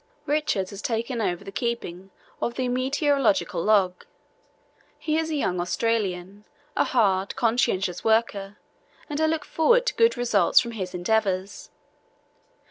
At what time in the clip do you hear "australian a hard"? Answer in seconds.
5.61-7.35